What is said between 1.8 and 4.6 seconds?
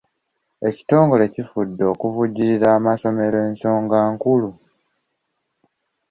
okuvujjirira amasomero ensonga enkulu.